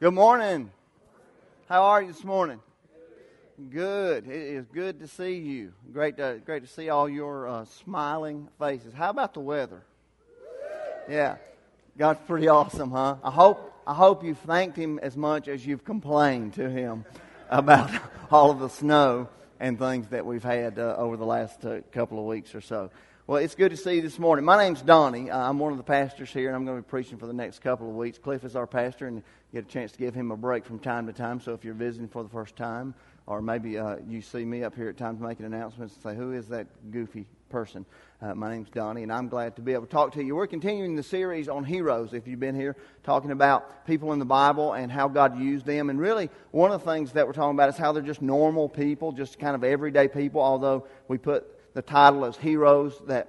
[0.00, 0.70] Good morning.
[1.68, 2.58] How are you this morning?
[3.68, 4.26] Good.
[4.26, 5.74] It is good to see you.
[5.92, 8.94] Great to great to see all your uh, smiling faces.
[8.94, 9.82] How about the weather?
[11.06, 11.36] Yeah,
[11.98, 13.16] God's pretty awesome, huh?
[13.22, 17.04] I hope I hope you've thanked Him as much as you've complained to Him
[17.50, 17.90] about
[18.30, 19.28] all of the snow
[19.60, 22.90] and things that we've had uh, over the last uh, couple of weeks or so.
[23.30, 24.44] Well, it's good to see you this morning.
[24.44, 25.30] My name's Donnie.
[25.30, 27.60] I'm one of the pastors here, and I'm going to be preaching for the next
[27.60, 28.18] couple of weeks.
[28.18, 29.22] Cliff is our pastor, and you
[29.52, 31.38] get a chance to give him a break from time to time.
[31.38, 32.92] So if you're visiting for the first time,
[33.28, 36.32] or maybe uh, you see me up here at times making announcements and say, Who
[36.32, 37.86] is that goofy person?
[38.20, 40.34] Uh, my name's Donnie, and I'm glad to be able to talk to you.
[40.34, 42.74] We're continuing the series on heroes, if you've been here,
[43.04, 45.88] talking about people in the Bible and how God used them.
[45.88, 48.68] And really, one of the things that we're talking about is how they're just normal
[48.68, 53.28] people, just kind of everyday people, although we put the title as heroes that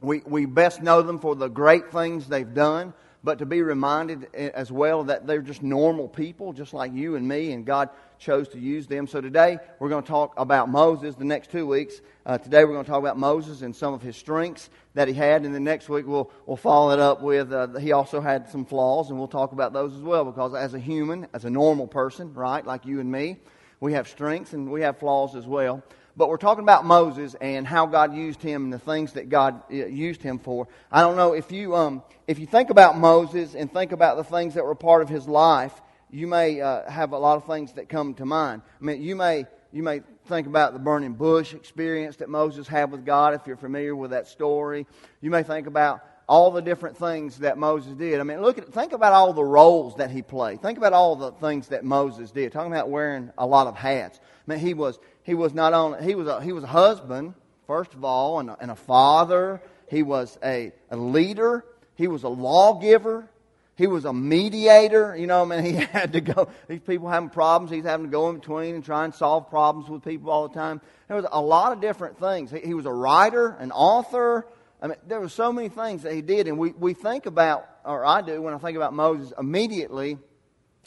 [0.00, 4.34] we, we best know them for the great things they've done, but to be reminded
[4.34, 8.48] as well that they're just normal people, just like you and me, and God chose
[8.48, 9.06] to use them.
[9.06, 12.00] So today we're going to talk about Moses the next two weeks.
[12.24, 15.14] Uh, today we're going to talk about Moses and some of his strengths that he
[15.14, 18.48] had, and the next week we'll, we'll follow it up with uh, he also had
[18.48, 21.50] some flaws, and we'll talk about those as well because as a human, as a
[21.50, 23.36] normal person, right, like you and me,
[23.80, 25.82] we have strengths and we have flaws as well.
[26.16, 29.62] But we're talking about Moses and how God used him and the things that God
[29.70, 30.68] uh, used him for.
[30.90, 34.24] I don't know if you um, if you think about Moses and think about the
[34.24, 35.72] things that were part of his life,
[36.10, 38.62] you may uh, have a lot of things that come to mind.
[38.80, 42.90] I mean, you may you may think about the burning bush experience that Moses had
[42.90, 44.86] with God if you're familiar with that story.
[45.20, 48.20] You may think about all the different things that Moses did.
[48.20, 50.62] I mean, look at think about all the roles that he played.
[50.62, 52.52] Think about all the things that Moses did.
[52.52, 54.20] Talking about wearing a lot of hats.
[54.22, 54.98] I mean, he was
[55.30, 57.34] he was not only he was a, he was a husband
[57.68, 59.62] first of all and a, and a father.
[59.88, 61.64] He was a, a leader.
[61.94, 63.30] He was a lawgiver.
[63.76, 65.16] He was a mediator.
[65.16, 66.48] You know, I mean, he had to go.
[66.66, 69.88] These people having problems, he's having to go in between and try and solve problems
[69.88, 70.80] with people all the time.
[71.06, 72.50] There was a lot of different things.
[72.50, 74.48] He, he was a writer, an author.
[74.82, 77.68] I mean, there were so many things that he did, and we, we think about,
[77.84, 80.18] or I do, when I think about Moses, immediately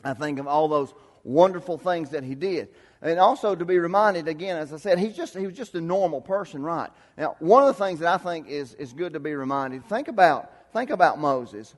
[0.04, 0.94] I think of all those
[1.24, 2.68] wonderful things that he did.
[3.04, 5.82] And also to be reminded again, as I said, he's just he was just a
[5.82, 6.90] normal person, right?
[7.18, 10.08] Now, one of the things that I think is, is good to be reminded, think
[10.08, 11.76] about think about Moses.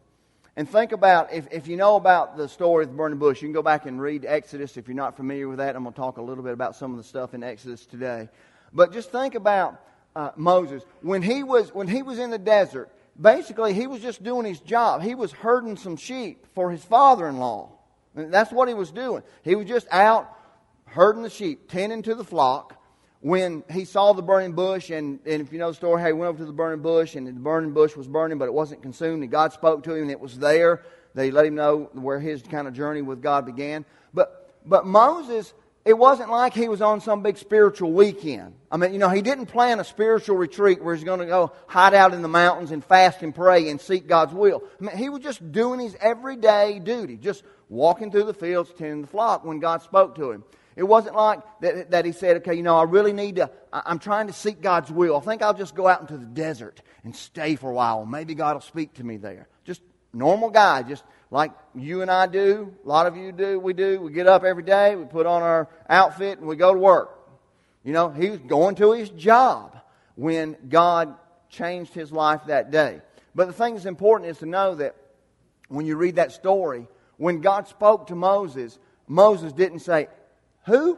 [0.58, 3.48] And think about if, if you know about the story of the burning bush, you
[3.48, 5.76] can go back and read Exodus if you're not familiar with that.
[5.76, 8.30] I'm going to talk a little bit about some of the stuff in Exodus today.
[8.72, 9.82] But just think about
[10.16, 10.84] uh, Moses.
[11.02, 14.62] When he, was, when he was in the desert, basically he was just doing his
[14.62, 15.02] job.
[15.02, 17.72] He was herding some sheep for his father in law.
[18.16, 19.24] That's what he was doing.
[19.44, 20.32] He was just out
[20.96, 22.82] herding the sheep, tending to the flock.
[23.22, 26.14] When he saw the burning bush, and, and if you know the story, how he
[26.14, 28.84] went over to the burning bush, and the burning bush was burning, but it wasn't
[28.84, 30.84] consumed, and God spoke to him, and it was there.
[31.16, 33.84] They let him know where his kind of journey with God began.
[34.14, 35.54] But, but Moses
[35.86, 38.56] it wasn't like he was on some big spiritual weekend.
[38.72, 41.52] I mean, you know, he didn't plan a spiritual retreat where he's going to go
[41.68, 44.64] hide out in the mountains and fast and pray and seek God's will.
[44.82, 49.02] I mean, he was just doing his everyday duty, just walking through the fields, tending
[49.02, 50.44] the flock when God spoke to him.
[50.76, 54.00] It wasn't like that, that he said, okay, you know, I really need to, I'm
[54.00, 55.16] trying to seek God's will.
[55.16, 58.06] I think I'll just go out into the desert and stay for a while.
[58.06, 59.48] Maybe God will speak to me there.
[59.64, 59.82] Just
[60.14, 64.02] normal guy, just like you and I do, a lot of you do, we do.
[64.02, 67.12] We get up every day, we put on our outfit, and we go to work.
[67.84, 69.78] You know, he was going to his job
[70.16, 71.16] when God
[71.50, 73.02] changed his life that day.
[73.34, 74.96] But the thing that's important is to know that
[75.68, 76.88] when you read that story,
[77.18, 80.08] when God spoke to Moses, Moses didn't say,
[80.66, 80.98] Who?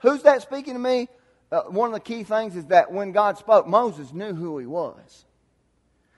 [0.00, 1.08] Who's that speaking to me?
[1.50, 4.66] Uh, one of the key things is that when God spoke, Moses knew who he
[4.66, 5.24] was.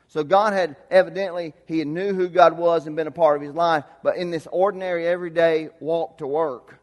[0.09, 3.55] So God had evidently, he knew who God was and been a part of his
[3.55, 6.79] life, but in this ordinary, everyday walk to work,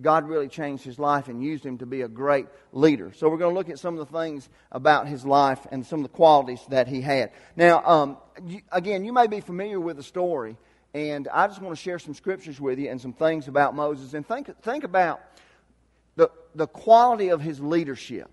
[0.00, 3.12] God really changed his life and used him to be a great leader.
[3.14, 6.00] So we're going to look at some of the things about his life and some
[6.00, 7.30] of the qualities that he had.
[7.54, 10.56] Now, um, you, again, you may be familiar with the story,
[10.94, 14.14] and I just want to share some scriptures with you and some things about Moses.
[14.14, 15.20] And think, think about
[16.14, 18.30] the, the quality of his leadership.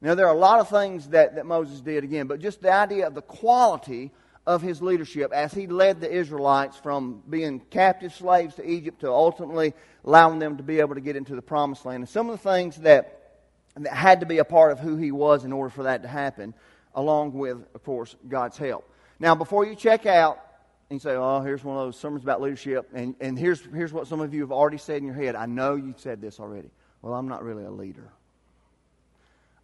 [0.00, 2.72] Now, there are a lot of things that, that Moses did again, but just the
[2.72, 4.12] idea of the quality
[4.46, 9.10] of his leadership as he led the Israelites from being captive slaves to Egypt to
[9.10, 12.02] ultimately allowing them to be able to get into the promised land.
[12.02, 13.40] And some of the things that,
[13.74, 16.08] that had to be a part of who he was in order for that to
[16.08, 16.54] happen,
[16.94, 18.88] along with, of course, God's help.
[19.18, 20.38] Now, before you check out
[20.90, 24.06] and say, oh, here's one of those sermons about leadership, and, and here's, here's what
[24.06, 25.34] some of you have already said in your head.
[25.34, 26.70] I know you've said this already.
[27.02, 28.12] Well, I'm not really a leader.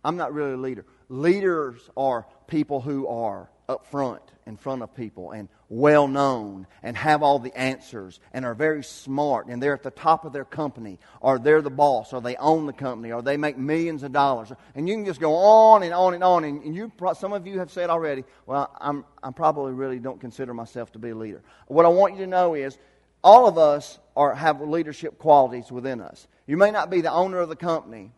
[0.05, 0.85] I'm not really a leader.
[1.09, 6.97] Leaders are people who are up front in front of people and well known and
[6.97, 10.45] have all the answers and are very smart and they're at the top of their
[10.45, 14.13] company or they're the boss or they own the company or they make millions of
[14.13, 14.53] dollars.
[14.75, 17.59] And you can just go on and on and on and you some of you
[17.59, 21.43] have said already well i'm i probably really don't consider myself to be a leader.
[21.69, 22.79] What i want you to know is
[23.25, 26.27] all of us are have leadership qualities within us.
[26.47, 28.11] You may not be the owner of the company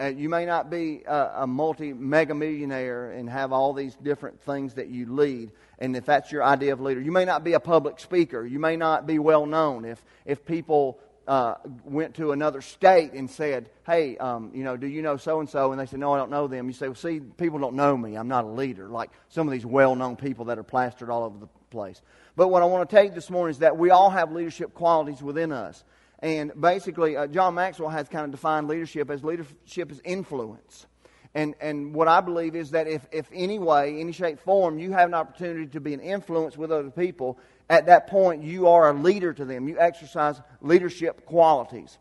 [0.00, 4.40] uh, you may not be a, a multi mega millionaire and have all these different
[4.40, 5.50] things that you lead.
[5.78, 8.44] And if that's your idea of leader, you may not be a public speaker.
[8.46, 9.84] You may not be well known.
[9.84, 10.98] If, if people
[11.28, 11.54] uh,
[11.84, 15.48] went to another state and said, Hey, um, you know, do you know so and
[15.48, 15.72] so?
[15.72, 16.66] And they said, No, I don't know them.
[16.66, 18.16] You say, Well, see, people don't know me.
[18.16, 21.24] I'm not a leader, like some of these well known people that are plastered all
[21.24, 22.00] over the place.
[22.36, 24.74] But what I want to tell you this morning is that we all have leadership
[24.74, 25.84] qualities within us.
[26.22, 30.86] And basically, uh, John Maxwell has kind of defined leadership as leadership is influence.
[31.34, 34.92] And, and what I believe is that if, if any way, any shape, form, you
[34.92, 37.38] have an opportunity to be an influence with other people,
[37.68, 39.68] at that point you are a leader to them.
[39.68, 41.98] You exercise leadership qualities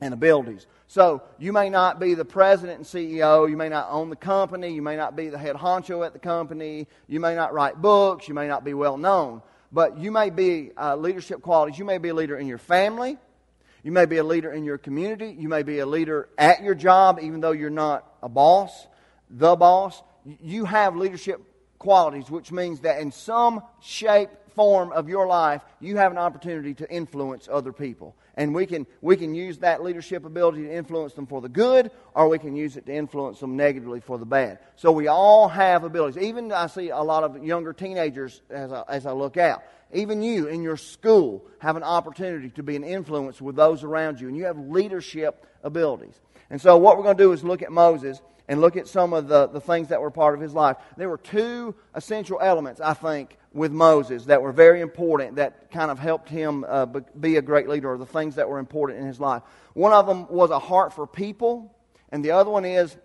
[0.00, 0.66] and abilities.
[0.88, 4.72] So you may not be the president and CEO, you may not own the company,
[4.72, 8.28] you may not be the head honcho at the company, you may not write books,
[8.28, 9.42] you may not be well known,
[9.72, 11.78] but you may be uh, leadership qualities.
[11.78, 13.16] You may be a leader in your family,
[13.86, 15.36] you may be a leader in your community.
[15.38, 18.88] You may be a leader at your job, even though you're not a boss,
[19.30, 20.02] the boss.
[20.24, 21.40] You have leadership
[21.78, 26.74] qualities, which means that in some shape, form of your life, you have an opportunity
[26.74, 28.16] to influence other people.
[28.34, 31.90] And we can, we can use that leadership ability to influence them for the good,
[32.14, 34.58] or we can use it to influence them negatively for the bad.
[34.74, 36.20] So we all have abilities.
[36.20, 39.62] Even I see a lot of younger teenagers as I, as I look out.
[39.92, 44.20] Even you in your school have an opportunity to be an influence with those around
[44.20, 46.20] you, and you have leadership abilities.
[46.50, 49.12] And so, what we're going to do is look at Moses and look at some
[49.12, 50.76] of the, the things that were part of his life.
[50.96, 55.90] There were two essential elements, I think, with Moses that were very important that kind
[55.90, 59.06] of helped him uh, be a great leader, or the things that were important in
[59.06, 59.42] his life.
[59.74, 61.74] One of them was a heart for people,
[62.10, 62.96] and the other one is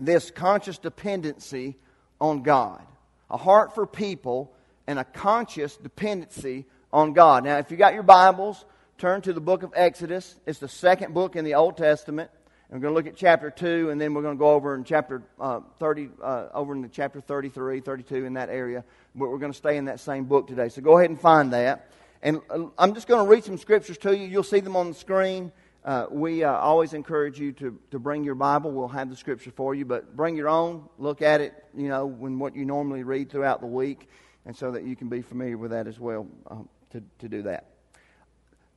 [0.00, 1.76] this conscious dependency
[2.20, 2.84] on God.
[3.30, 4.54] A heart for people
[4.88, 7.44] and a conscious dependency on God.
[7.44, 8.64] Now, if you got your Bibles,
[8.96, 10.34] turn to the book of Exodus.
[10.46, 12.30] It's the second book in the Old Testament.
[12.70, 14.74] And we're going to look at chapter 2, and then we're going to go over
[14.74, 18.82] in chapter uh, 30, uh, over into chapter 33, 32, in that area.
[19.14, 20.70] But we're going to stay in that same book today.
[20.70, 21.90] So go ahead and find that.
[22.22, 24.26] And uh, I'm just going to read some scriptures to you.
[24.26, 25.52] You'll see them on the screen.
[25.84, 28.70] Uh, we uh, always encourage you to, to bring your Bible.
[28.70, 30.88] We'll have the scripture for you, but bring your own.
[30.98, 34.08] Look at it, you know, when what you normally read throughout the week
[34.48, 37.42] and so that you can be familiar with that as well um, to, to do
[37.42, 37.66] that.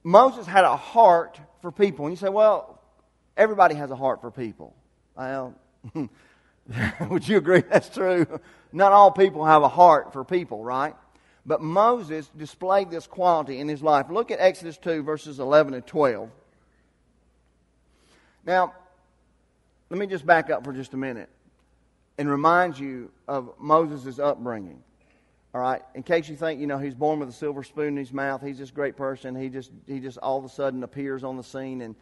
[0.04, 2.06] Moses had a heart for people.
[2.06, 2.82] And you say, well,
[3.38, 4.76] everybody has a heart for people.
[5.16, 5.56] Well,
[7.10, 8.26] would you agree that's true?
[8.74, 10.94] Not all people have a heart for people, right?
[11.46, 14.08] But Moses displayed this quality in his life.
[14.10, 16.30] Look at Exodus 2, verses 11 and 12.
[18.46, 18.74] Now,
[19.90, 21.30] let me just back up for just a minute
[22.18, 24.84] and remind you of Moses' upbringing.
[25.54, 25.82] All right.
[25.96, 28.42] In case you think, you know, he's born with a silver spoon in his mouth,
[28.42, 29.36] he's this great person.
[29.36, 31.96] He just, he just all of a sudden appears on the scene and,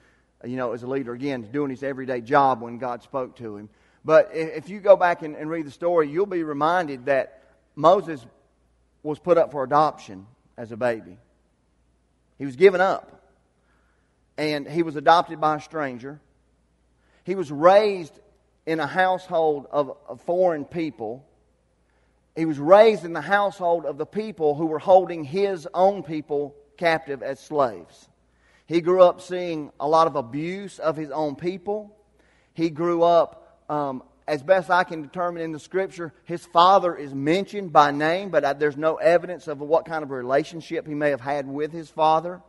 [0.43, 3.69] you know, as a leader again, doing his everyday job when God spoke to him.
[4.05, 7.41] But if you go back and, and read the story, you'll be reminded that
[7.75, 8.23] Moses
[9.01, 11.17] was put up for adoption as a baby.
[12.37, 13.21] He was given up,
[14.37, 16.21] and he was adopted by a stranger.
[17.23, 18.17] He was raised
[18.65, 21.25] in a household of, of foreign people
[22.39, 26.55] he was raised in the household of the people who were holding his own people
[26.77, 28.07] captive as slaves.
[28.65, 31.93] He grew up seeing a lot of abuse of his own people.
[32.53, 37.13] He grew up, um, as best I can determine in the scripture, his father is
[37.13, 41.19] mentioned by name, but there's no evidence of what kind of relationship he may have
[41.19, 42.41] had with his father.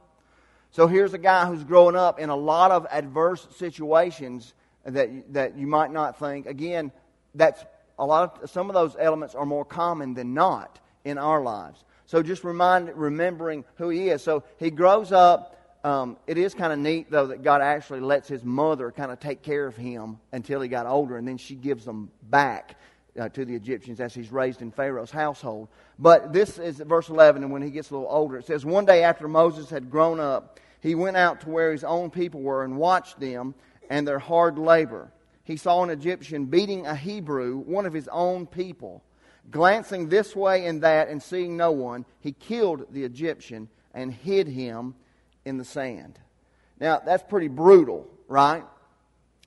[0.70, 4.54] So here's a guy who's growing up in a lot of adverse situations
[4.84, 6.46] that, that you might not think.
[6.46, 6.92] Again,
[7.34, 7.64] that's
[8.00, 11.84] a lot of some of those elements are more common than not in our lives.
[12.06, 14.22] So just remind, remembering who he is.
[14.22, 15.56] So he grows up.
[15.84, 19.20] Um, it is kind of neat though that God actually lets his mother kind of
[19.20, 22.76] take care of him until he got older, and then she gives him back
[23.18, 25.68] uh, to the Egyptians as he's raised in Pharaoh's household.
[25.98, 28.84] But this is verse 11, and when he gets a little older, it says, One
[28.84, 32.64] day after Moses had grown up, he went out to where his own people were
[32.64, 33.54] and watched them
[33.90, 35.10] and their hard labor
[35.50, 39.02] he saw an Egyptian beating a Hebrew, one of his own people.
[39.50, 44.46] Glancing this way and that and seeing no one, he killed the Egyptian and hid
[44.46, 44.94] him
[45.44, 46.18] in the sand.
[46.78, 48.64] Now, that's pretty brutal, right?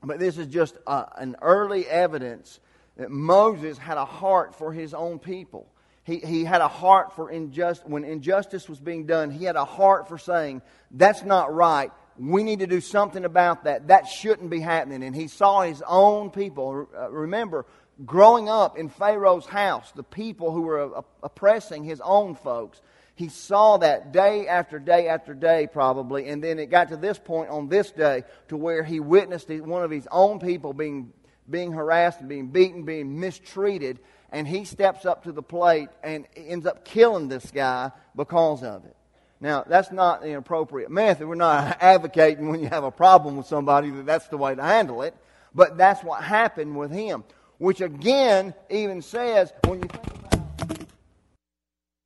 [0.03, 2.59] But this is just uh, an early evidence
[2.97, 5.67] that Moses had a heart for his own people.
[6.03, 7.87] He, he had a heart for injustice.
[7.87, 11.91] When injustice was being done, he had a heart for saying, that's not right.
[12.17, 13.87] We need to do something about that.
[13.87, 15.03] That shouldn't be happening.
[15.03, 16.87] And he saw his own people.
[16.95, 17.65] Uh, remember,
[18.05, 22.81] growing up in Pharaoh's house, the people who were oppressing his own folks,
[23.15, 26.29] he saw that day after day after day, probably.
[26.29, 29.83] And then it got to this point on this day to where he witnessed one
[29.83, 31.13] of his own people being,
[31.49, 33.99] being harassed and being beaten, being mistreated
[34.33, 38.83] and he steps up to the plate and ends up killing this guy because of
[38.83, 38.95] it.
[39.43, 41.27] Now, that's not the appropriate method.
[41.27, 44.63] We're not advocating when you have a problem with somebody that that's the way to
[44.63, 45.13] handle it.
[45.53, 47.25] But that's what happened with him.
[47.57, 50.87] Which again even says when you think about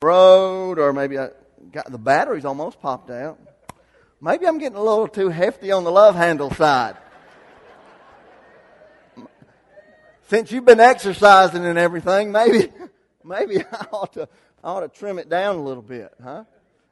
[0.02, 1.30] road or maybe I
[1.72, 3.40] got the batteries almost popped out.
[4.20, 6.98] Maybe I'm getting a little too hefty on the love handle side.
[10.28, 12.72] since you've been exercising and everything, maybe
[13.24, 14.28] maybe I ought to
[14.64, 16.46] I ought to trim it down a little bit, huh?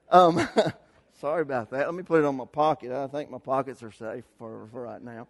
[0.09, 0.47] Um,
[1.19, 1.85] sorry about that.
[1.85, 2.91] Let me put it on my pocket.
[2.91, 5.27] I think my pockets are safe for, for right now.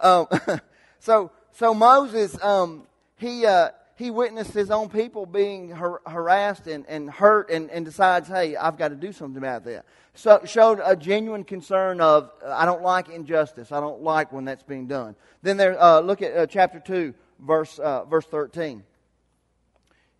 [0.00, 0.26] Um,
[0.98, 6.84] so so Moses um, he uh, he witnessed his own people being har- harassed and,
[6.88, 9.84] and hurt and, and decides, hey, I've got to do something about that.
[10.14, 13.72] So showed a genuine concern of I don't like injustice.
[13.72, 15.14] I don't like when that's being done.
[15.42, 18.82] Then there, uh, look at uh, chapter two verse, uh, verse 13.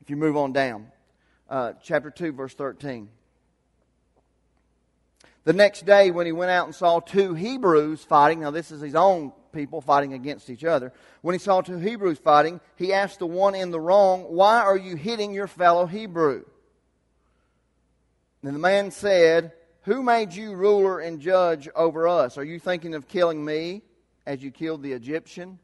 [0.00, 0.88] If you move on down,
[1.49, 3.08] uh, chapter 2, verse 13.
[5.44, 8.80] The next day, when he went out and saw two Hebrews fighting, now this is
[8.80, 10.92] his own people fighting against each other.
[11.20, 14.76] When he saw two Hebrews fighting, he asked the one in the wrong, Why are
[14.76, 16.44] you hitting your fellow Hebrew?
[18.42, 22.38] And the man said, Who made you ruler and judge over us?
[22.38, 23.82] Are you thinking of killing me
[24.26, 25.58] as you killed the Egyptian?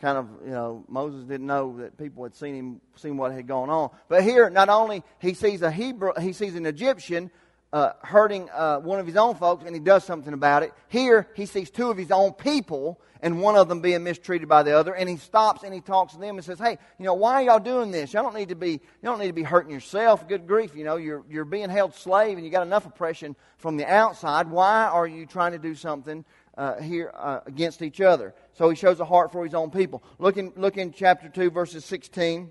[0.00, 3.46] kind of, you know, Moses didn't know that people had seen him, seen what had
[3.46, 3.90] gone on.
[4.08, 7.30] But here, not only he sees a Hebrew, he sees an Egyptian
[7.72, 10.72] uh, hurting uh, one of his own folks, and he does something about it.
[10.88, 14.62] Here, he sees two of his own people, and one of them being mistreated by
[14.62, 17.14] the other, and he stops and he talks to them and says, "Hey, you know,
[17.14, 18.12] why are y'all doing this?
[18.12, 20.26] Y'all don't need to be, you don't need to be hurting yourself.
[20.28, 23.76] Good grief, you know, you're you're being held slave, and you got enough oppression from
[23.76, 24.48] the outside.
[24.48, 26.24] Why are you trying to do something
[26.58, 28.34] uh, here uh, against each other.
[28.54, 30.02] So he shows a heart for his own people.
[30.18, 32.50] Look in, look in chapter 2, verses 16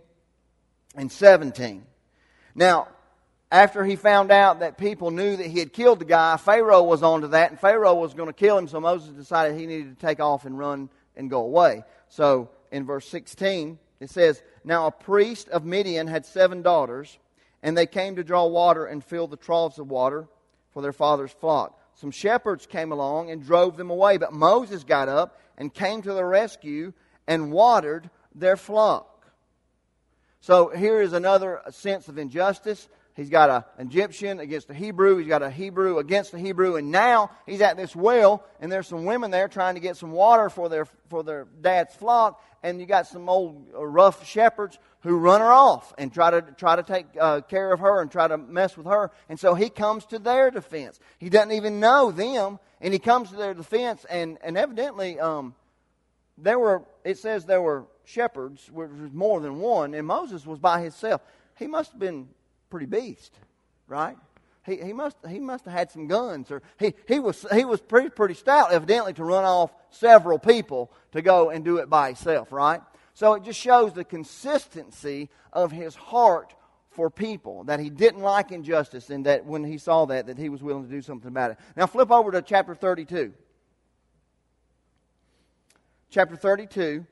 [0.96, 1.86] and 17.
[2.56, 2.88] Now,
[3.52, 7.04] after he found out that people knew that he had killed the guy, Pharaoh was
[7.04, 10.06] onto that, and Pharaoh was going to kill him, so Moses decided he needed to
[10.06, 11.84] take off and run and go away.
[12.10, 17.18] So in verse 16, it says, Now a priest of Midian had seven daughters,
[17.64, 20.28] and they came to draw water and fill the troughs of water
[20.72, 24.18] for their father's flock some shepherds came along and drove them away.
[24.18, 26.94] But Moses got up and came to their rescue
[27.26, 29.26] and watered their flock.
[30.40, 32.88] So here is another sense of injustice.
[33.18, 35.18] He's got an Egyptian against a Hebrew.
[35.18, 36.76] He's got a Hebrew against a Hebrew.
[36.76, 40.12] And now he's at this well, and there's some women there trying to get some
[40.12, 42.40] water for their, for their dad's flock.
[42.62, 46.44] And you got some old uh, rough shepherds who run her off and try to,
[46.44, 49.10] try to take uh, care of her and try to mess with her.
[49.30, 51.00] And so he comes to their defense.
[51.18, 54.06] He doesn't even know them, and he comes to their defense.
[54.12, 55.56] And, and evidently, um,
[56.38, 60.60] there were, it says there were shepherds, which was more than one, and Moses was
[60.60, 61.22] by himself.
[61.56, 62.28] He must have been
[62.70, 63.34] pretty beast,
[63.88, 64.18] right?
[64.66, 67.80] He, he, must, he must have had some guns, or he, he, was, he was
[67.80, 72.08] pretty, pretty stout, evidently, to run off several people to go and do it by
[72.08, 72.82] himself, right?
[73.14, 76.54] So it just shows the consistency of his heart
[76.92, 80.50] for people, that he didn't like injustice, and that when he saw that, that he
[80.50, 81.58] was willing to do something about it.
[81.76, 83.34] Now flip over to chapter 32.
[86.10, 87.06] Chapter 32,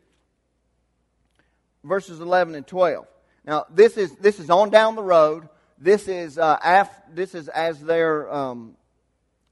[1.83, 3.05] verses 11 and 12.
[3.45, 5.47] Now, this is, this is on down the road.
[5.77, 8.75] This is, uh, af, this is as they're, um,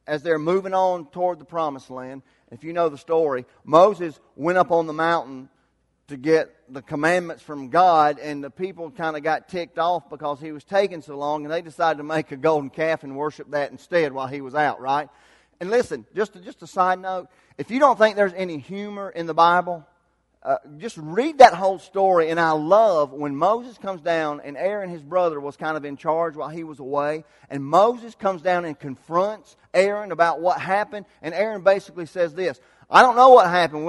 [0.07, 2.23] as they're moving on toward the promised land.
[2.51, 5.49] If you know the story, Moses went up on the mountain
[6.07, 10.39] to get the commandments from God, and the people kind of got ticked off because
[10.39, 13.51] he was taking so long, and they decided to make a golden calf and worship
[13.51, 15.07] that instead while he was out, right?
[15.59, 19.27] And listen, just, just a side note if you don't think there's any humor in
[19.27, 19.85] the Bible,
[20.43, 24.89] uh, just read that whole story, and I love when Moses comes down, and Aaron,
[24.89, 28.65] his brother, was kind of in charge while he was away, and Moses comes down
[28.65, 32.59] and confronts Aaron about what happened, and Aaron basically says this
[32.89, 33.85] I don't know what happened.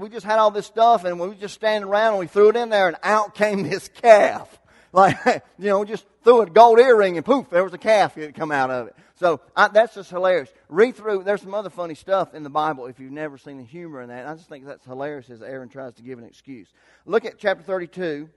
[0.00, 2.48] We just had all this stuff, and we were just standing around, and we threw
[2.48, 4.58] it in there, and out came this calf.
[4.92, 5.16] Like,
[5.58, 8.50] you know, just threw a gold earring, and poof, there was a calf that come
[8.50, 8.96] out of it.
[9.16, 10.48] So I, that's just hilarious.
[10.68, 11.24] Read through.
[11.24, 14.08] There's some other funny stuff in the Bible if you've never seen the humor in
[14.08, 14.26] that.
[14.26, 16.68] I just think that's hilarious as Aaron tries to give an excuse.
[17.04, 18.28] Look at chapter 32,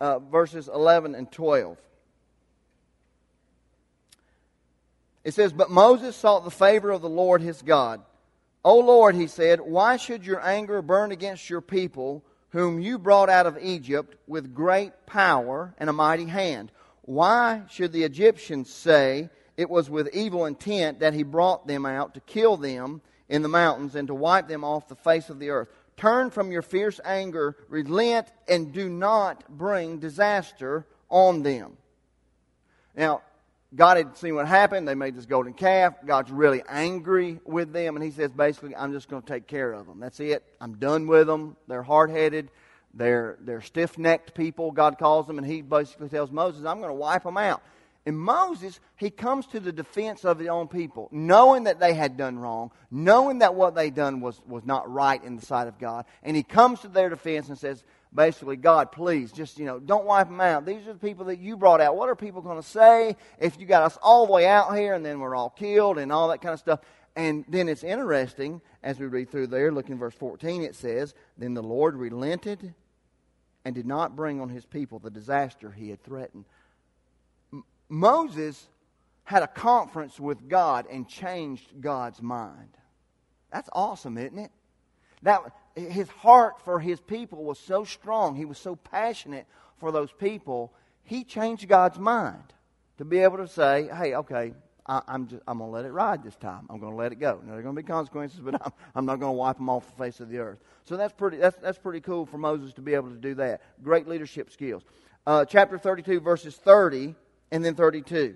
[0.00, 1.76] uh, verses 11 and 12.
[5.24, 8.02] It says, But Moses sought the favor of the Lord his God.
[8.64, 13.28] O Lord, he said, why should your anger burn against your people, whom you brought
[13.28, 16.72] out of Egypt with great power and a mighty hand?
[17.02, 22.14] Why should the Egyptians say it was with evil intent that he brought them out
[22.14, 25.50] to kill them in the mountains and to wipe them off the face of the
[25.50, 25.68] earth?
[25.96, 31.76] Turn from your fierce anger, relent, and do not bring disaster on them.
[32.94, 33.22] Now,
[33.74, 34.88] God had seen what happened.
[34.88, 35.94] They made this golden calf.
[36.06, 39.72] God's really angry with them, and He says, basically, I'm just going to take care
[39.72, 40.00] of them.
[40.00, 40.42] That's it.
[40.60, 41.56] I'm done with them.
[41.66, 42.50] They're hard headed.
[42.94, 46.88] They're, they're stiff necked people, God calls them, and He basically tells Moses, I'm going
[46.88, 47.62] to wipe them out.
[48.06, 52.16] And Moses, he comes to the defense of his own people, knowing that they had
[52.16, 55.78] done wrong, knowing that what they done was, was not right in the sight of
[55.78, 56.06] God.
[56.22, 57.84] And he comes to their defense and says,
[58.14, 60.64] basically, God, please, just, you know, don't wipe them out.
[60.64, 61.96] These are the people that you brought out.
[61.96, 64.94] What are people going to say if you got us all the way out here
[64.94, 66.80] and then we're all killed and all that kind of stuff?
[67.16, 71.14] And then it's interesting, as we read through there, look in verse 14, it says,
[71.36, 72.74] Then the Lord relented
[73.64, 76.44] and did not bring on his people the disaster he had threatened.
[77.88, 78.68] Moses
[79.24, 82.70] had a conference with God and changed God's mind.
[83.52, 84.50] That's awesome, isn't it?
[85.22, 85.42] That
[85.74, 88.36] his heart for his people was so strong.
[88.36, 89.46] He was so passionate
[89.78, 90.72] for those people.
[91.04, 92.42] He changed God's mind
[92.98, 94.52] to be able to say, "Hey, okay,
[94.86, 96.66] I, am just, I'm going to let it ride this time.
[96.70, 97.40] I'm going to let it go.
[97.42, 99.68] Now, there are going to be consequences, but I'm, I'm not going to wipe them
[99.68, 101.38] off the face of the earth." So that's pretty.
[101.38, 103.62] That's that's pretty cool for Moses to be able to do that.
[103.82, 104.82] Great leadership skills.
[105.26, 107.14] Uh, chapter 32, verses 30
[107.50, 108.34] and then 32.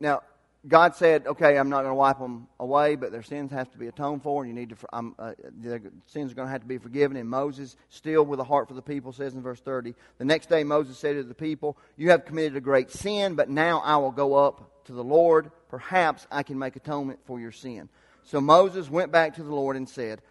[0.00, 0.22] Now,
[0.66, 3.78] God said, okay, I'm not going to wipe them away, but their sins have to
[3.78, 6.62] be atoned for, and you need to, um, uh, their sins are going to have
[6.62, 7.18] to be forgiven.
[7.18, 10.48] And Moses, still with a heart for the people, says in verse 30, the next
[10.48, 13.96] day Moses said to the people, You have committed a great sin, but now I
[13.98, 15.50] will go up to the Lord.
[15.68, 17.90] Perhaps I can make atonement for your sin.
[18.22, 20.22] So Moses went back to the Lord and said,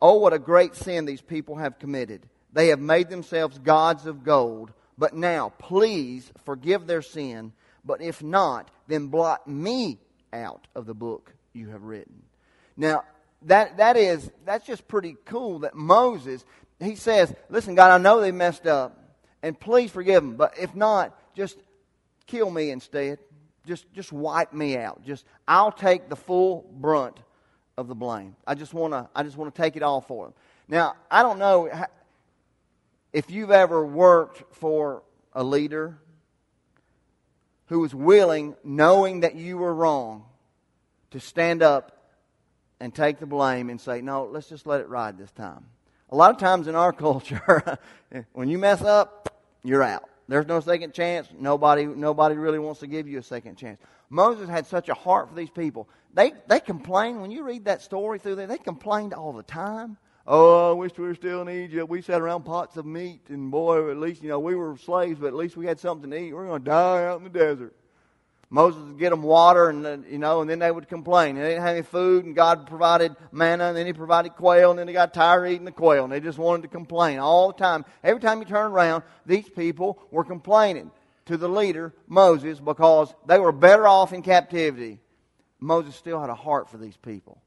[0.00, 2.26] Oh, what a great sin these people have committed.
[2.52, 4.72] They have made themselves gods of gold.
[4.96, 7.52] But now, please forgive their sin.
[7.84, 9.98] But if not, then blot me
[10.32, 12.22] out of the book you have written.
[12.76, 13.04] Now,
[13.42, 16.44] that, that is, that's just pretty cool that Moses,
[16.80, 18.98] he says, listen, God, I know they messed up,
[19.42, 20.36] and please forgive them.
[20.36, 21.58] But if not, just
[22.26, 23.18] kill me instead.
[23.66, 25.04] Just, just wipe me out.
[25.04, 27.18] Just, I'll take the full brunt
[27.76, 28.36] of the blame.
[28.46, 30.34] I just want to, I just want to take it all for them.
[30.68, 31.70] Now, I don't know
[33.12, 35.98] if you've ever worked for a leader
[37.66, 40.24] who was willing, knowing that you were wrong,
[41.10, 42.02] to stand up
[42.80, 45.64] and take the blame and say, no, let's just let it ride this time.
[46.10, 47.78] A lot of times in our culture,
[48.32, 50.08] when you mess up, you're out.
[50.28, 51.28] There's no second chance.
[51.38, 53.80] Nobody, nobody really wants to give you a second chance.
[54.08, 55.88] Moses had such a heart for these people.
[56.14, 59.96] They, they complained, when you read that story through there, they complained all the time.
[60.26, 61.88] Oh, I wish we were still in Egypt.
[61.88, 65.18] We sat around pots of meat, and boy, at least, you know, we were slaves,
[65.18, 66.32] but at least we had something to eat.
[66.32, 67.74] We're going to die out in the desert.
[68.48, 71.36] Moses would get them water, and you know, and then they would complain.
[71.36, 74.78] They didn't have any food, and God provided manna, and then He provided quail, and
[74.78, 77.48] then they got tired of eating the quail, and they just wanted to complain all
[77.48, 77.84] the time.
[78.04, 80.90] Every time you turn around, these people were complaining
[81.26, 85.00] to the leader, Moses, because they were better off in captivity.
[85.58, 87.41] Moses still had a heart for these people.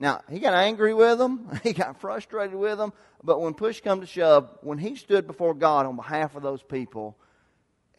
[0.00, 4.00] Now, he got angry with them, he got frustrated with them, but when push come
[4.00, 7.18] to shove, when he stood before God on behalf of those people,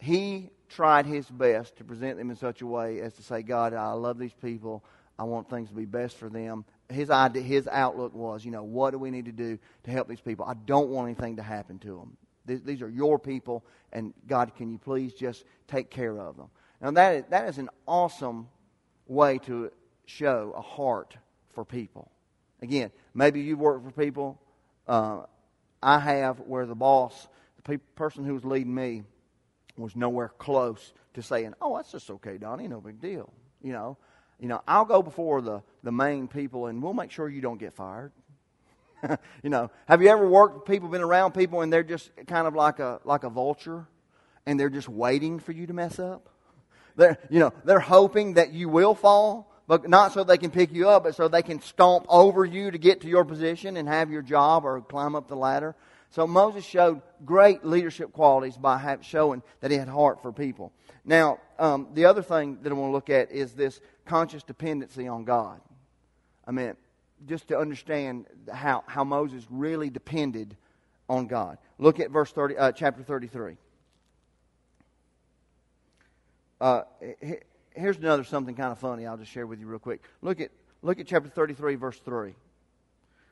[0.00, 3.72] he tried his best to present them in such a way as to say, God,
[3.72, 4.84] I love these people.
[5.18, 6.64] I want things to be best for them.
[6.88, 10.08] His idea, his outlook was, you know, what do we need to do to help
[10.08, 10.44] these people?
[10.44, 12.16] I don't want anything to happen to them.
[12.64, 16.48] These, are your people, and God, can you please just take care of them?
[16.80, 18.48] Now, that is, that is an awesome
[19.06, 19.70] way to
[20.06, 21.16] show a heart
[21.52, 22.10] for people.
[22.60, 24.40] Again, maybe you work for people.
[24.86, 25.22] Uh,
[25.82, 29.02] I have where the boss, the pe- person who was leading me,
[29.76, 33.96] was nowhere close to saying, "Oh, that's just okay, Donnie, no big deal." You know,
[34.38, 37.58] you know, I'll go before the the main people, and we'll make sure you don't
[37.58, 38.12] get fired.
[39.42, 42.46] you know, have you ever worked with people, been around people, and they're just kind
[42.46, 43.86] of like a like a vulture,
[44.46, 46.28] and they're just waiting for you to mess up?
[46.96, 50.72] They're you know they're hoping that you will fall, but not so they can pick
[50.72, 53.88] you up, but so they can stomp over you to get to your position and
[53.88, 55.74] have your job or climb up the ladder.
[56.10, 60.72] So Moses showed great leadership qualities by showing that he had heart for people.
[61.04, 65.08] Now, um, the other thing that I want to look at is this conscious dependency
[65.08, 65.60] on God.
[66.46, 66.74] I mean,
[67.26, 70.56] just to understand how, how Moses really depended
[71.08, 71.58] on God.
[71.78, 73.56] Look at verse 30, uh, chapter 33.
[76.60, 76.82] Uh,
[77.74, 80.02] here's another something kind of funny I'll just share with you real quick.
[80.20, 80.50] Look at,
[80.82, 82.34] look at chapter 33, verse 3.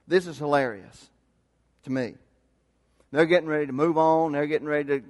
[0.06, 1.10] This is hilarious
[1.84, 2.14] to me.
[3.12, 4.32] They're getting ready to move on.
[4.32, 5.04] They're getting ready to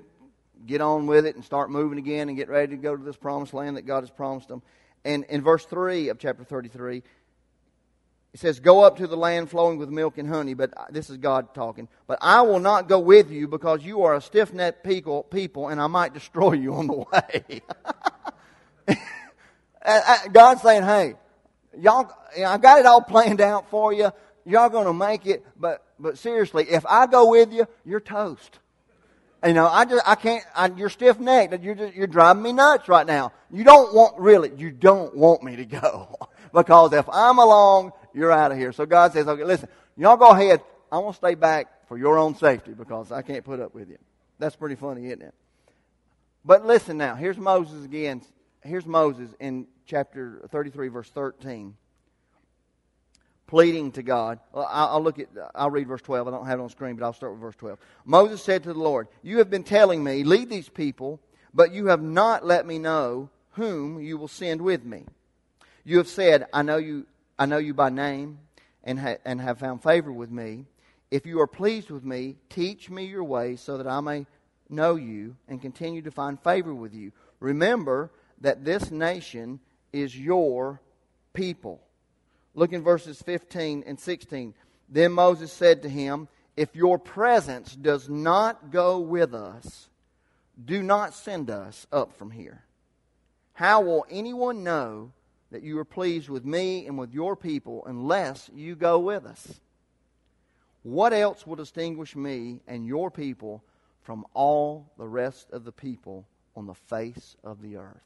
[0.67, 3.17] get on with it and start moving again and get ready to go to this
[3.17, 4.63] promised land that God has promised them.
[5.05, 7.03] And in verse 3 of chapter 33,
[8.33, 11.17] it says, Go up to the land flowing with milk and honey, but this is
[11.17, 11.89] God talking.
[12.07, 15.69] But I will not go with you because you are a stiff necked people, people,
[15.69, 17.63] and I might destroy you on the way.
[19.85, 21.15] Uh, uh, God's saying, Hey,
[21.79, 22.11] y'all,
[22.45, 24.11] I've got it all planned out for you.
[24.45, 28.59] Y'all going to make it, but, but seriously, if I go with you, you're toast.
[29.45, 31.63] You know, I just, I can't, I, you're stiff necked.
[31.63, 33.33] You're, just, you're driving me nuts right now.
[33.51, 36.17] You don't want, really, you don't want me to go.
[36.53, 38.73] because if I'm along, you're out of here.
[38.73, 40.63] So God says, okay, listen, y'all go ahead.
[40.93, 43.89] I want to stay back for your own safety because I can't put up with
[43.89, 43.99] you.
[44.39, 45.35] That's pretty funny, isn't it?
[46.45, 47.15] But listen now.
[47.15, 48.23] Here's Moses again.
[48.63, 51.77] Here's Moses in chapter 33, verse 13
[53.51, 54.39] pleading to God.
[54.55, 56.29] I'll look at, I'll read verse 12.
[56.29, 57.81] I don't have it on screen, but I'll start with verse 12.
[58.05, 61.21] Moses said to the Lord, You have been telling me, lead these people,
[61.53, 65.05] but you have not let me know whom you will send with me.
[65.83, 67.07] You have said, I know you,
[67.41, 68.39] I know you by name
[68.85, 70.67] and, ha- and have found favor with me.
[71.11, 74.27] If you are pleased with me, teach me your ways so that I may
[74.69, 77.11] know you and continue to find favor with you.
[77.41, 79.61] Remember that this nation
[79.93, 80.81] is your
[81.33, 81.81] people.
[82.55, 84.55] Look in verses 15 and 16.
[84.89, 89.89] Then Moses said to him, If your presence does not go with us,
[90.63, 92.65] do not send us up from here.
[93.53, 95.13] How will anyone know
[95.51, 99.61] that you are pleased with me and with your people unless you go with us?
[100.83, 103.63] What else will distinguish me and your people
[104.03, 106.27] from all the rest of the people
[106.57, 108.01] on the face of the earth?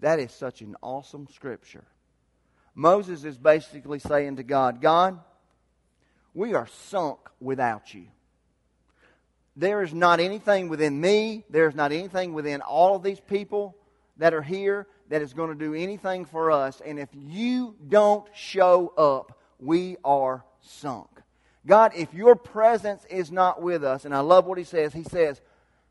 [0.00, 1.84] That is such an awesome scripture.
[2.74, 5.18] Moses is basically saying to God, God,
[6.34, 8.06] we are sunk without you.
[9.56, 13.76] There is not anything within me, there's not anything within all of these people
[14.18, 16.80] that are here that is going to do anything for us.
[16.84, 21.08] And if you don't show up, we are sunk.
[21.66, 25.02] God, if your presence is not with us, and I love what he says, he
[25.02, 25.40] says,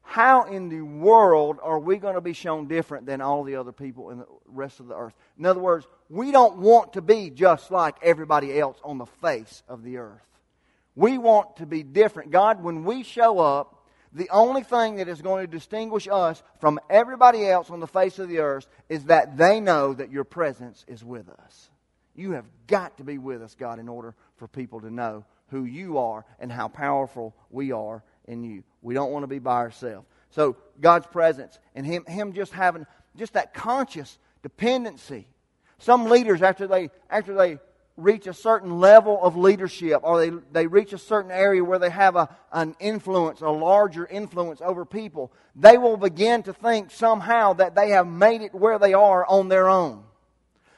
[0.09, 3.73] how in the world are we going to be shown different than all the other
[3.73, 5.13] people in the rest of the earth?
[5.37, 9.63] In other words, we don't want to be just like everybody else on the face
[9.67, 10.25] of the earth.
[10.95, 12.31] We want to be different.
[12.31, 16.79] God, when we show up, the only thing that is going to distinguish us from
[16.89, 20.85] everybody else on the face of the earth is that they know that your presence
[20.87, 21.69] is with us.
[22.15, 25.65] You have got to be with us, God, in order for people to know who
[25.65, 28.63] you are and how powerful we are in you.
[28.87, 30.07] We don't want to be by ourselves.
[30.29, 32.85] So God's presence and Him, Him just having
[33.17, 35.27] just that conscious dependency.
[35.77, 37.59] Some leaders, after they after they
[37.97, 41.89] reach a certain level of leadership or they, they reach a certain area where they
[41.89, 47.51] have a, an influence, a larger influence over people, they will begin to think somehow
[47.51, 50.03] that they have made it where they are on their own.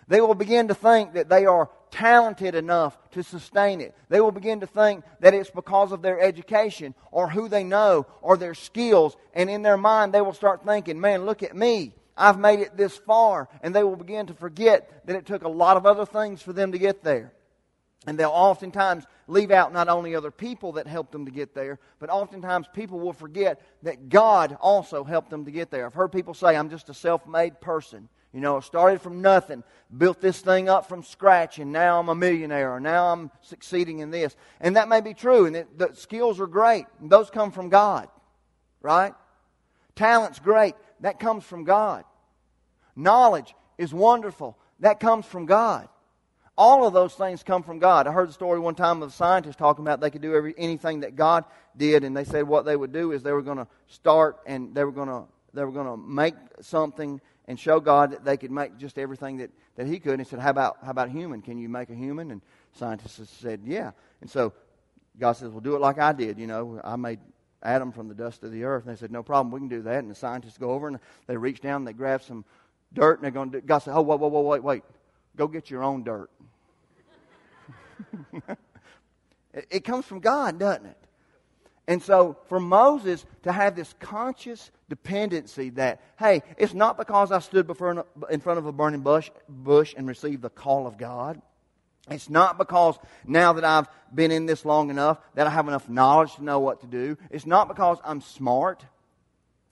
[0.09, 3.95] They will begin to think that they are talented enough to sustain it.
[4.09, 8.07] They will begin to think that it's because of their education or who they know
[8.21, 9.15] or their skills.
[9.35, 11.93] And in their mind, they will start thinking, man, look at me.
[12.17, 13.49] I've made it this far.
[13.61, 16.53] And they will begin to forget that it took a lot of other things for
[16.53, 17.31] them to get there.
[18.07, 21.77] And they'll oftentimes leave out not only other people that helped them to get there,
[21.99, 25.85] but oftentimes people will forget that God also helped them to get there.
[25.85, 28.09] I've heard people say, I'm just a self made person.
[28.33, 29.63] You know, started from nothing,
[29.95, 33.99] built this thing up from scratch, and now I'm a millionaire, or now I'm succeeding
[33.99, 34.35] in this.
[34.61, 36.85] And that may be true, and it, the skills are great.
[37.01, 38.07] those come from God,
[38.81, 39.13] right?
[39.95, 40.75] Talent's great.
[40.99, 42.03] That comes from God.
[42.95, 44.57] Knowledge is wonderful.
[44.81, 45.89] That comes from God.
[46.55, 48.05] All of those things come from God.
[48.05, 50.53] I heard the story one time of a scientist talking about they could do every,
[50.57, 53.57] anything that God did, and they said what they would do is they were going
[53.57, 57.79] to start and they were going to they were going to make something and show
[57.79, 60.13] God that they could make just everything that, that He could.
[60.13, 61.41] And he said, how about, how about human?
[61.41, 62.29] Can you make a human?
[62.29, 62.41] And
[62.73, 63.91] scientists said, Yeah.
[64.21, 64.53] And so
[65.19, 66.37] God says, Well, do it like I did.
[66.37, 67.19] You know, I made
[67.63, 68.85] Adam from the dust of the earth.
[68.85, 69.97] And they said, No problem, we can do that.
[69.97, 72.45] And the scientists go over and they reach down and they grab some
[72.93, 73.65] dirt and they're going to do.
[73.65, 74.83] God said, Oh, whoa, whoa, whoa, wait, wait.
[75.35, 76.29] Go get your own dirt.
[79.53, 80.97] it, it comes from God, doesn't it?
[81.89, 87.39] And so for Moses to have this conscious dependency that, hey, it's not because I
[87.39, 91.41] stood before in front of a burning bush, bush and received the call of God.
[92.07, 95.89] It's not because now that I've been in this long enough that I have enough
[95.89, 97.17] knowledge to know what to do.
[97.31, 98.85] It's not because I'm smart.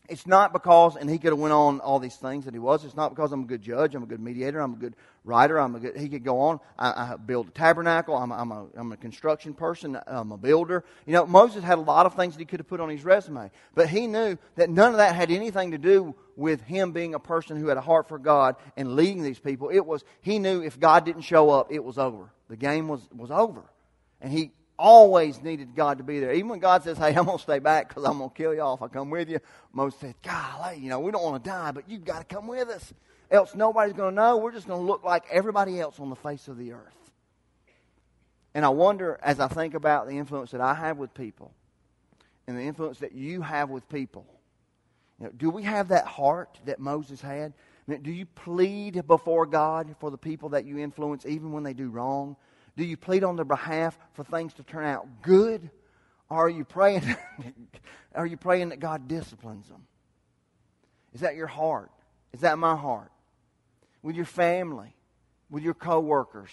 [0.10, 2.84] It's not because, and he could have went on all these things that he was.
[2.84, 3.94] It's not because I'm a good judge.
[3.94, 4.60] I'm a good mediator.
[4.60, 4.96] I'm a good
[5.28, 5.60] writer.
[5.60, 5.98] I'm a good.
[5.98, 6.60] He could go on.
[6.80, 8.16] I, I build a tabernacle.
[8.16, 10.00] I'm, I'm, a, I'm a construction person.
[10.08, 10.84] I'm a builder.
[11.06, 13.04] You know, Moses had a lot of things that he could have put on his
[13.04, 17.13] resume, but he knew that none of that had anything to do with him being
[17.13, 19.70] a person who had a heart for God and leading these people.
[19.70, 22.32] It was he knew if God didn't show up, it was over.
[22.50, 23.63] The game was was over,
[24.22, 26.34] and he always needed God to be there.
[26.34, 28.54] Even when God says, hey, I'm going to stay back because I'm going to kill
[28.54, 29.40] y'all if I come with you,
[29.74, 32.48] Moses said, golly, you know, we don't want to die, but you've got to come
[32.48, 32.94] with us.
[33.30, 34.38] Else nobody's going to know.
[34.38, 36.94] We're just going to look like everybody else on the face of the earth.
[38.54, 41.54] And I wonder, as I think about the influence that I have with people
[42.48, 44.26] and the influence that you have with people,
[45.20, 47.54] you know, do we have that heart that Moses had?
[47.88, 51.90] Do you plead before God for the people that you influence even when they do
[51.90, 52.36] wrong?
[52.76, 55.70] Do you plead on their behalf for things to turn out good?
[56.30, 57.16] Or are you praying
[58.16, 59.84] are you praying that God disciplines them?
[61.13, 61.92] Is that your heart?
[62.34, 63.12] Is that my heart?
[64.08, 64.96] With your family,
[65.50, 66.50] with your coworkers?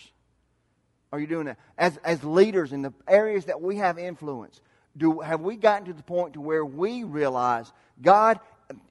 [1.13, 1.57] Are you doing that?
[1.79, 4.61] As as leaders in the areas that we have influence,
[4.97, 8.41] do have we gotten to the point to where we realize, God,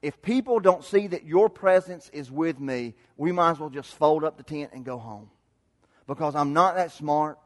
[0.00, 3.94] if people don't see that your presence is with me, we might as well just
[3.96, 5.28] fold up the tent and go home
[6.06, 7.38] because I'm not that smart.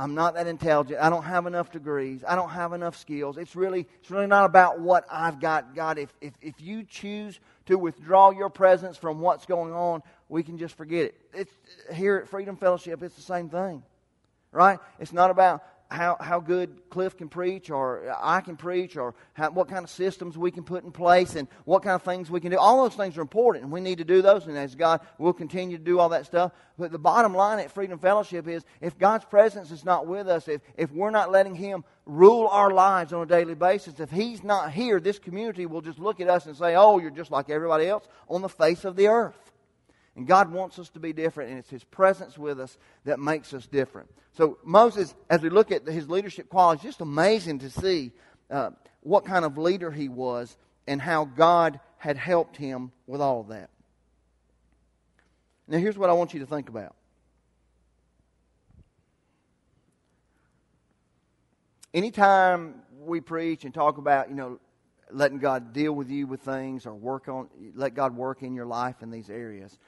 [0.00, 0.98] I'm not that intelligent.
[0.98, 2.24] I don't have enough degrees.
[2.26, 3.36] I don't have enough skills.
[3.36, 5.74] It's really, it's really not about what I've got.
[5.74, 10.42] God, if, if, if you choose to withdraw your presence from what's going on, we
[10.42, 11.20] can just forget it.
[11.34, 11.52] It's,
[11.92, 13.82] here at Freedom Fellowship, it's the same thing.
[14.52, 14.78] Right?
[14.98, 19.50] It's not about how, how good Cliff can preach or I can preach or how,
[19.50, 22.40] what kind of systems we can put in place and what kind of things we
[22.40, 22.58] can do.
[22.58, 24.46] All those things are important and we need to do those.
[24.46, 26.52] And as God, we'll continue to do all that stuff.
[26.78, 30.46] But the bottom line at Freedom Fellowship is if God's presence is not with us,
[30.46, 34.44] if, if we're not letting Him rule our lives on a daily basis, if He's
[34.44, 37.50] not here, this community will just look at us and say, oh, you're just like
[37.50, 39.49] everybody else on the face of the earth.
[40.20, 43.54] And God wants us to be different, and it's His presence with us that makes
[43.54, 44.10] us different.
[44.34, 48.12] So, Moses, as we look at his leadership qualities, just amazing to see
[48.50, 53.40] uh, what kind of leader he was and how God had helped him with all
[53.40, 53.70] of that.
[55.66, 56.94] Now, here's what I want you to think about.
[61.94, 64.60] Anytime we preach and talk about, you know,
[65.10, 68.66] letting God deal with you with things or work on, let God work in your
[68.66, 69.78] life in these areas,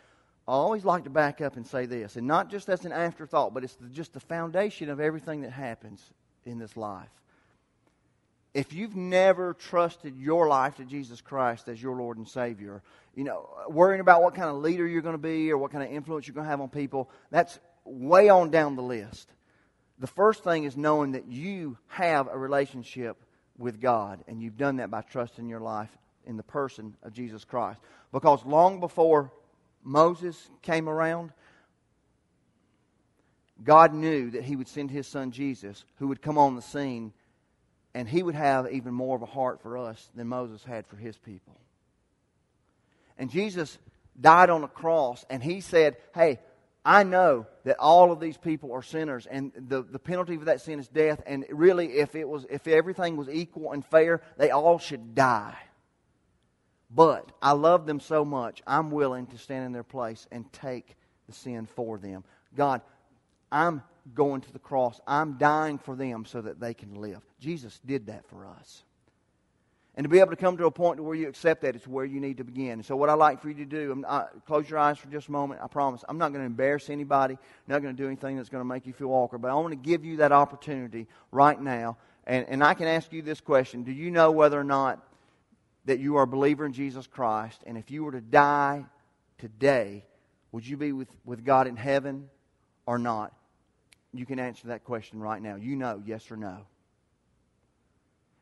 [0.46, 3.54] I always like to back up and say this, and not just as an afterthought,
[3.54, 6.02] but it's the, just the foundation of everything that happens
[6.44, 7.08] in this life.
[8.52, 12.82] If you've never trusted your life to Jesus Christ as your Lord and Savior,
[13.14, 15.84] you know, worrying about what kind of leader you're going to be or what kind
[15.84, 19.30] of influence you're going to have on people, that's way on down the list.
[20.00, 23.16] The first thing is knowing that you have a relationship
[23.56, 25.90] with God, and you've done that by trusting your life
[26.26, 27.80] in the person of Jesus Christ.
[28.12, 29.30] Because long before
[29.82, 31.32] Moses came around,
[33.62, 37.12] God knew that He would send His Son Jesus, who would come on the scene,
[37.94, 40.96] and He would have even more of a heart for us than Moses had for
[40.96, 41.58] His people.
[43.18, 43.78] And Jesus
[44.20, 46.40] died on the cross, and He said, Hey,
[46.84, 50.60] I know that all of these people are sinners, and the, the penalty for that
[50.60, 51.22] sin is death.
[51.26, 55.56] And really, if it was if everything was equal and fair, they all should die.
[56.94, 60.96] But I love them so much, I'm willing to stand in their place and take
[61.26, 62.24] the sin for them.
[62.54, 62.82] God,
[63.50, 63.82] I'm
[64.14, 65.00] going to the cross.
[65.06, 67.22] I'm dying for them so that they can live.
[67.40, 68.82] Jesus did that for us.
[69.94, 72.06] And to be able to come to a point where you accept that, it's where
[72.06, 72.72] you need to begin.
[72.72, 75.28] And so, what I'd like for you to do, not, close your eyes for just
[75.28, 75.60] a moment.
[75.62, 76.02] I promise.
[76.08, 77.34] I'm not going to embarrass anybody.
[77.34, 79.42] I'm not going to do anything that's going to make you feel awkward.
[79.42, 81.98] But I want to give you that opportunity right now.
[82.26, 85.06] And, and I can ask you this question Do you know whether or not
[85.84, 88.84] that you are a believer in Jesus Christ, and if you were to die
[89.38, 90.04] today,
[90.52, 92.28] would you be with, with God in heaven
[92.86, 93.32] or not?
[94.14, 95.56] You can answer that question right now.
[95.56, 96.66] You know, yes or no.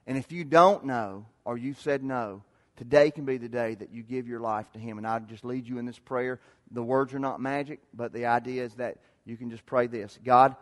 [0.07, 2.43] And if you don't know, or you've said no,
[2.77, 4.99] today can be the day that you give your life to Him.
[4.99, 6.41] And I just lead you in this prayer.
[6.73, 10.19] The words are not magic, but the idea is that you can just pray this
[10.25, 10.57] God,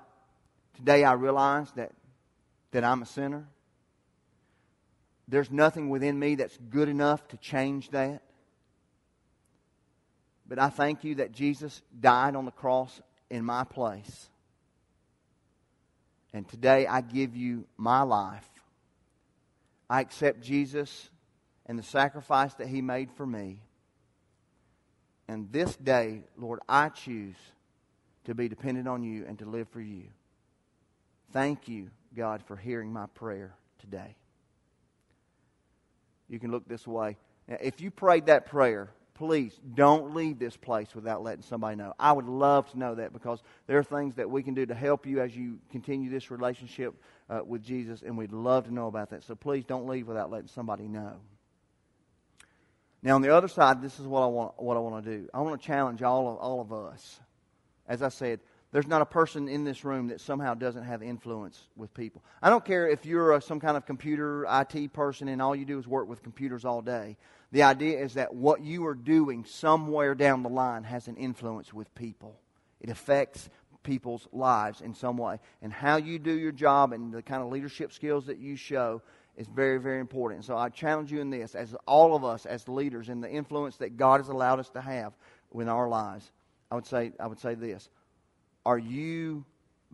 [0.77, 1.93] today I realize that,
[2.73, 3.47] that I'm a sinner.
[5.29, 8.23] There's nothing within me that's good enough to change that.
[10.49, 14.31] But I thank you that Jesus died on the cross in my place.
[16.33, 18.49] And today I give you my life.
[19.91, 21.11] I accept Jesus
[21.67, 23.61] and the sacrifice that he made for me.
[25.29, 27.37] And this day, Lord, I choose
[28.25, 30.05] to be dependent on you and to live for you.
[31.33, 34.17] Thank you, God, for hearing my prayer today.
[36.29, 37.17] You can look this way.
[37.47, 41.93] Now, if you prayed that prayer, please don't leave this place without letting somebody know.
[41.99, 44.75] I would love to know that because there are things that we can do to
[44.75, 46.95] help you as you continue this relationship
[47.29, 49.25] uh, with Jesus, and we'd love to know about that.
[49.25, 51.15] So please don't leave without letting somebody know.
[53.03, 55.29] Now, on the other side, this is what I want, what I want to do.
[55.33, 57.21] I want to challenge all of, all of us.
[57.87, 58.41] As I said,
[58.73, 62.23] there's not a person in this room that somehow doesn't have influence with people.
[62.43, 65.65] I don't care if you're a, some kind of computer IT person and all you
[65.65, 67.17] do is work with computers all day.
[67.51, 71.73] The idea is that what you are doing somewhere down the line has an influence
[71.73, 72.39] with people.
[72.81, 73.49] It affects
[73.83, 75.41] people's lives in some way.
[75.63, 79.01] And how you do your job and the kind of leadership skills that you show
[79.39, 80.45] is very, very important.
[80.45, 83.77] So I challenge you in this, as all of us as leaders, in the influence
[83.77, 85.15] that God has allowed us to have
[85.55, 86.31] in our lives.
[86.71, 87.89] I would say, I would say this:
[88.65, 89.45] Are you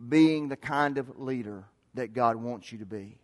[0.09, 3.17] being the kind of leader that God wants you to be?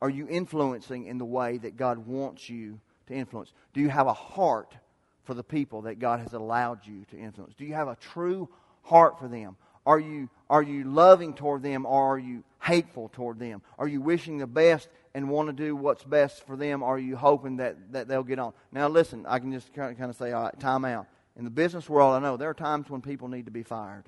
[0.00, 3.52] Are you influencing in the way that God wants you to influence?
[3.72, 4.76] Do you have a heart
[5.24, 7.54] for the people that God has allowed you to influence?
[7.56, 8.48] Do you have a true
[8.82, 9.56] heart for them?
[9.84, 13.62] Are you, are you loving toward them or are you hateful toward them?
[13.78, 16.82] Are you wishing the best and want to do what's best for them?
[16.82, 18.52] Or are you hoping that, that they'll get on?
[18.70, 21.06] Now, listen, I can just kind of, kind of say, all right, time out.
[21.38, 24.04] In the business world, I know there are times when people need to be fired.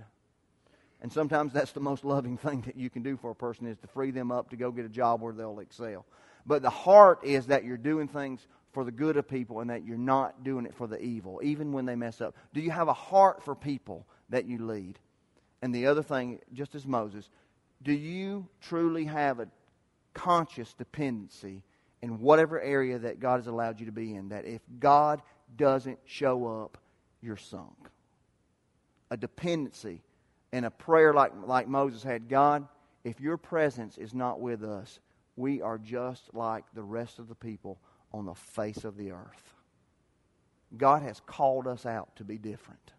[1.01, 3.79] And sometimes that's the most loving thing that you can do for a person is
[3.79, 6.05] to free them up to go get a job where they'll excel.
[6.45, 9.85] But the heart is that you're doing things for the good of people and that
[9.85, 12.35] you're not doing it for the evil, even when they mess up.
[12.53, 14.99] Do you have a heart for people that you lead?
[15.63, 17.29] And the other thing, just as Moses,
[17.83, 19.49] do you truly have a
[20.15, 21.63] conscious dependency
[22.03, 24.31] in whatever area that God has allowed you to be in?
[24.31, 25.21] That if God
[25.57, 26.79] doesn't show up,
[27.21, 27.89] you're sunk.
[29.11, 30.03] A dependency
[30.53, 32.67] and a prayer like, like Moses had God,
[33.05, 35.01] if your presence is not with us,
[35.37, 37.79] we are just like the rest of the people
[38.13, 39.55] on the face of the earth.
[40.77, 42.93] God has called us out to be different.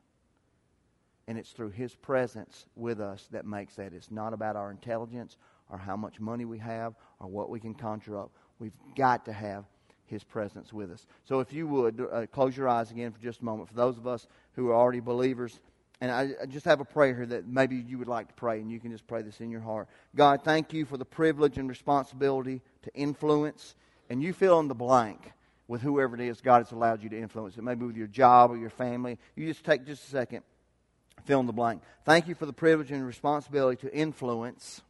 [1.27, 3.93] And it's through His presence with us that makes that.
[3.93, 5.38] It's not about our intelligence
[5.69, 8.31] or how much money we have or what we can conjure up.
[8.60, 9.65] We've got to have
[10.12, 11.08] His presence with us.
[11.26, 13.69] So if you would, uh, close your eyes again for just a moment.
[13.69, 15.60] For those of us who are already believers,
[16.00, 18.60] and I, I just have a prayer here that maybe you would like to pray,
[18.60, 19.88] and you can just pray this in your heart.
[20.15, 23.76] God, thank you for the privilege and responsibility to influence,
[24.10, 25.32] and you fill in the blank
[25.67, 27.58] with whoever it is God has allowed you to influence.
[27.58, 29.17] It may be with your job or your family.
[29.36, 30.43] You just take just a second
[31.26, 31.82] fill in the blank.
[32.06, 34.82] Thank you for the privilege and responsibility to influence.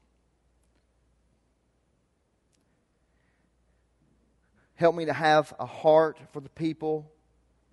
[4.81, 7.07] Help me to have a heart for the people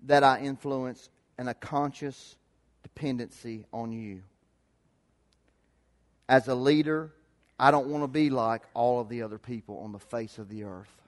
[0.05, 2.35] that I influence and a conscious
[2.83, 4.21] dependency on you.
[6.27, 7.11] As a leader,
[7.57, 10.49] I don't want to be like all of the other people on the face of
[10.49, 11.01] the earth.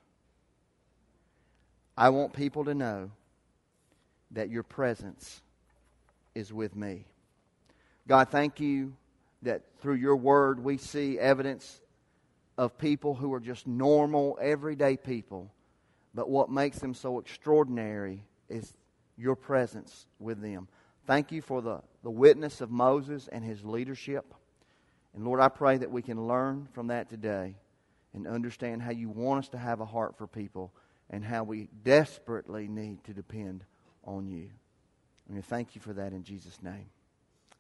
[1.95, 3.11] I want people to know
[4.31, 5.39] that your presence
[6.33, 7.05] is with me.
[8.07, 8.95] God, thank you
[9.43, 11.79] that through your word we see evidence
[12.57, 15.51] of people who are just normal, everyday people.
[16.13, 18.73] But what makes them so extraordinary is
[19.17, 20.67] your presence with them.
[21.05, 24.33] Thank you for the, the witness of Moses and his leadership.
[25.13, 27.55] And Lord, I pray that we can learn from that today
[28.13, 30.73] and understand how you want us to have a heart for people
[31.09, 33.63] and how we desperately need to depend
[34.03, 34.49] on you.
[35.27, 36.89] And we thank you for that in Jesus' name.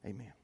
[0.05, 0.40] Amen.